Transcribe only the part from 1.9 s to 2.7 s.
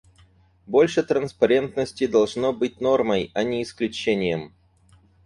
должно